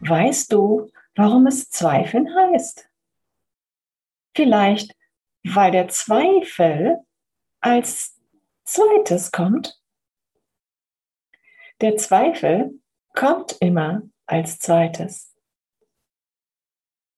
[0.00, 2.88] weißt du, warum es Zweifeln heißt?
[4.34, 4.96] Vielleicht,
[5.44, 6.98] weil der Zweifel
[7.60, 8.18] als
[8.64, 9.80] zweites kommt.
[11.80, 12.80] Der Zweifel
[13.14, 15.34] kommt immer als zweites.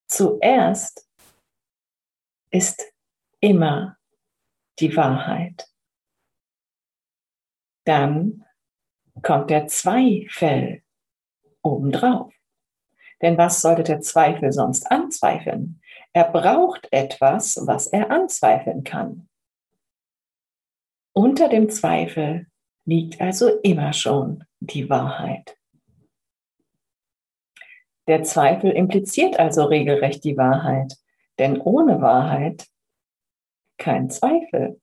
[0.09, 1.09] Zuerst
[2.51, 2.83] ist
[3.41, 3.99] immer
[4.79, 5.69] die Wahrheit.
[7.85, 8.45] Dann
[9.23, 10.83] kommt der Zweifel
[11.63, 12.33] obendrauf.
[13.23, 15.81] Denn was sollte der Zweifel sonst anzweifeln?
[16.13, 19.29] Er braucht etwas, was er anzweifeln kann.
[21.15, 22.47] Unter dem Zweifel
[22.85, 25.57] liegt also immer schon die Wahrheit.
[28.09, 30.97] Der Zweifel impliziert also regelrecht die Wahrheit,
[31.39, 32.67] denn ohne Wahrheit
[33.79, 34.81] kein Zweifel.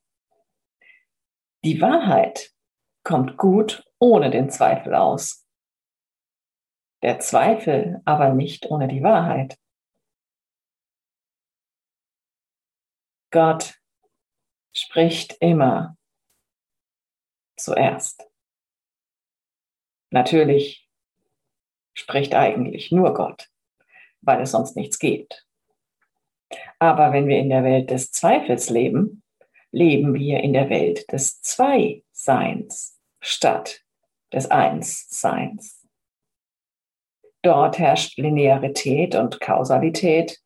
[1.65, 2.51] Die Wahrheit
[3.03, 5.45] kommt gut ohne den Zweifel aus.
[7.01, 9.57] Der Zweifel aber nicht ohne die Wahrheit.
[13.31, 13.79] Gott
[14.73, 15.97] spricht immer
[17.55, 18.27] zuerst.
[20.09, 20.89] Natürlich
[21.93, 23.49] spricht eigentlich nur Gott,
[24.21, 25.45] weil es sonst nichts gibt.
[26.79, 29.23] Aber wenn wir in der Welt des Zweifels leben,
[29.71, 33.83] leben wir in der Welt des Zwei-Seins statt
[34.33, 35.78] des Eins-Seins.
[37.41, 40.39] Dort herrscht Linearität und Kausalität.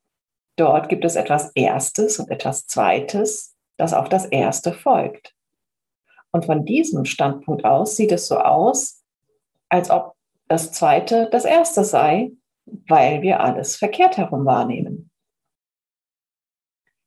[0.56, 5.34] Dort gibt es etwas Erstes und etwas Zweites, das auf das Erste folgt.
[6.32, 9.04] Und von diesem Standpunkt aus sieht es so aus,
[9.70, 10.16] als ob
[10.48, 12.32] das Zweite das Erste sei,
[12.66, 15.10] weil wir alles verkehrt herum wahrnehmen.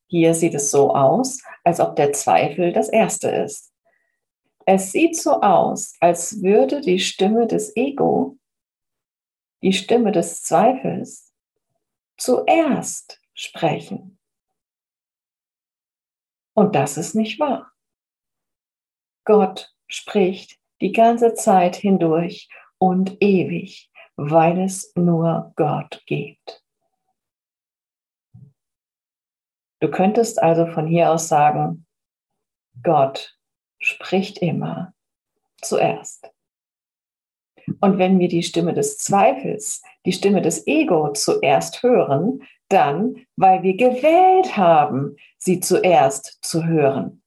[0.09, 3.73] Hier sieht es so aus, als ob der Zweifel das Erste ist.
[4.65, 8.37] Es sieht so aus, als würde die Stimme des Ego,
[9.63, 11.35] die Stimme des Zweifels,
[12.17, 14.19] zuerst sprechen.
[16.55, 17.71] Und das ist nicht wahr.
[19.25, 26.65] Gott spricht die ganze Zeit hindurch und ewig, weil es nur Gott gibt.
[29.81, 31.87] Du könntest also von hier aus sagen,
[32.83, 33.39] Gott
[33.79, 34.95] spricht immer
[35.61, 36.31] zuerst.
[37.81, 43.63] Und wenn wir die Stimme des Zweifels, die Stimme des Ego zuerst hören, dann, weil
[43.63, 47.23] wir gewählt haben, sie zuerst zu hören.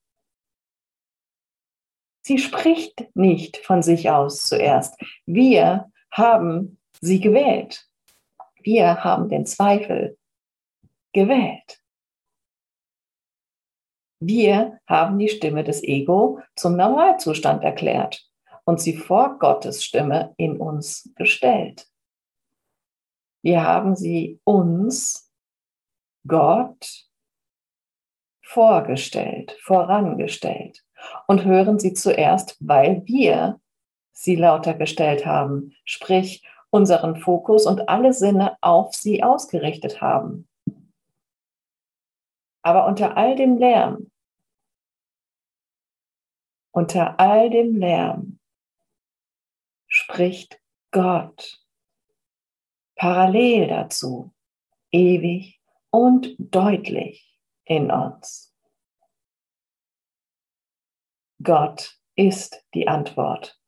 [2.22, 5.00] Sie spricht nicht von sich aus zuerst.
[5.26, 7.86] Wir haben sie gewählt.
[8.62, 10.18] Wir haben den Zweifel
[11.12, 11.80] gewählt.
[14.22, 18.29] Wir haben die Stimme des Ego zum Normalzustand erklärt
[18.70, 21.88] und sie vor Gottes Stimme in uns gestellt.
[23.42, 25.28] Wir haben sie uns,
[26.24, 27.08] Gott,
[28.40, 30.84] vorgestellt, vorangestellt
[31.26, 33.60] und hören sie zuerst, weil wir
[34.12, 40.48] sie lauter gestellt haben, sprich unseren Fokus und alle Sinne auf sie ausgerichtet haben.
[42.62, 44.12] Aber unter all dem Lärm,
[46.70, 48.36] unter all dem Lärm
[50.10, 50.60] spricht
[50.90, 51.64] Gott
[52.96, 54.34] parallel dazu,
[54.90, 55.60] ewig
[55.90, 58.54] und deutlich in uns.
[61.42, 63.58] Gott ist die Antwort.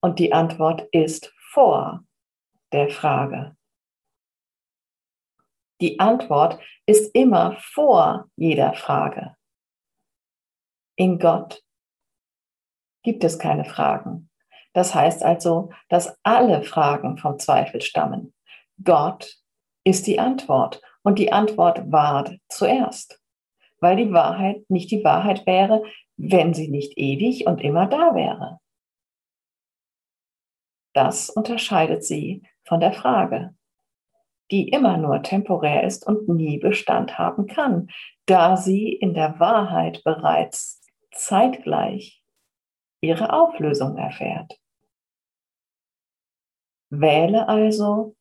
[0.00, 2.06] Und die Antwort ist vor
[2.72, 3.56] der Frage.
[5.80, 9.36] Die Antwort ist immer vor jeder Frage.
[10.94, 11.62] In Gott
[13.02, 14.30] gibt es keine Fragen.
[14.76, 18.34] Das heißt also, dass alle Fragen vom Zweifel stammen.
[18.84, 19.38] Gott
[19.84, 23.22] ist die Antwort und die Antwort war zuerst,
[23.80, 25.82] weil die Wahrheit nicht die Wahrheit wäre,
[26.18, 28.60] wenn sie nicht ewig und immer da wäre.
[30.92, 33.56] Das unterscheidet sie von der Frage
[34.50, 37.88] die immer nur temporär ist und nie Bestand haben kann,
[38.26, 40.80] da sie in der Wahrheit bereits
[41.10, 42.22] zeitgleich
[43.00, 44.60] ihre Auflösung erfährt.
[46.90, 48.16] Wähle also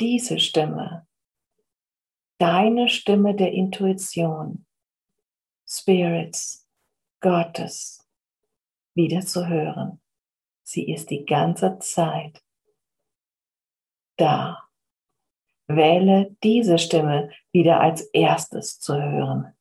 [0.00, 1.06] diese Stimme,
[2.38, 4.66] deine Stimme der Intuition,
[5.66, 6.68] Spirits,
[7.20, 8.06] Gottes,
[8.94, 10.00] wieder zu hören.
[10.62, 12.42] Sie ist die ganze Zeit
[14.16, 14.68] da.
[15.66, 19.56] Wähle diese Stimme wieder als erstes zu hören.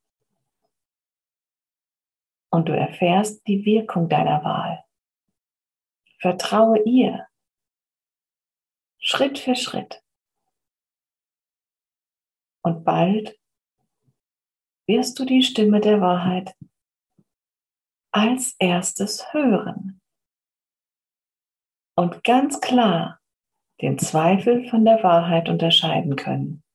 [2.50, 4.83] Und du erfährst die Wirkung deiner Wahl.
[6.19, 7.27] Vertraue ihr.
[9.09, 10.04] Schritt für Schritt.
[12.62, 13.39] Und bald
[14.86, 16.54] wirst du die Stimme der Wahrheit
[18.12, 20.01] als erstes hören
[21.95, 23.21] und ganz klar
[23.80, 26.65] den Zweifel von der Wahrheit unterscheiden können.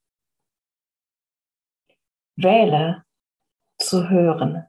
[2.37, 3.05] Wähle
[3.79, 4.67] zu hören,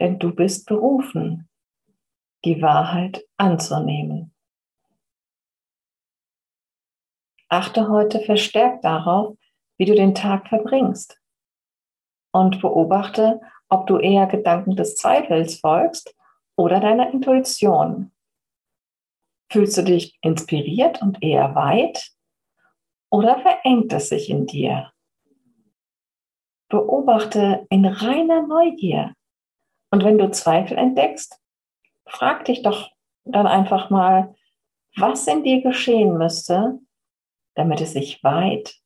[0.00, 1.48] denn du bist berufen,
[2.44, 4.35] die Wahrheit anzunehmen.
[7.48, 9.36] Achte heute verstärkt darauf,
[9.78, 11.20] wie du den Tag verbringst
[12.32, 16.14] und beobachte, ob du eher Gedanken des Zweifels folgst
[16.56, 18.12] oder deiner Intuition.
[19.50, 22.10] Fühlst du dich inspiriert und eher weit
[23.10, 24.92] oder verengt es sich in dir?
[26.68, 29.14] Beobachte in reiner Neugier.
[29.90, 31.40] Und wenn du Zweifel entdeckst,
[32.06, 32.90] frag dich doch
[33.24, 34.34] dann einfach mal,
[34.96, 36.80] was in dir geschehen müsste,
[37.56, 38.76] damit es sich weit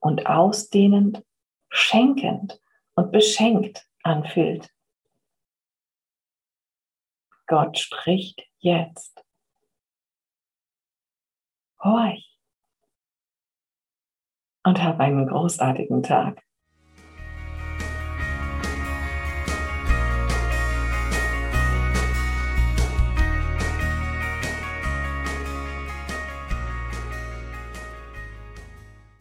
[0.00, 1.24] und ausdehnend,
[1.68, 2.60] schenkend
[2.94, 4.70] und beschenkt anfühlt.
[7.46, 9.22] Gott spricht jetzt.
[11.82, 12.38] Horch
[14.62, 16.43] und hab einen großartigen Tag.